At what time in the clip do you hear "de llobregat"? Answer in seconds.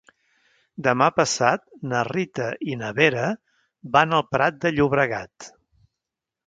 4.65-5.55